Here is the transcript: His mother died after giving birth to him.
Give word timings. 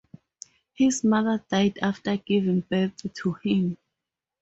His 0.73 1.03
mother 1.03 1.45
died 1.47 1.77
after 1.79 2.17
giving 2.17 2.61
birth 2.61 2.93
to 3.13 3.33
him. 3.43 3.77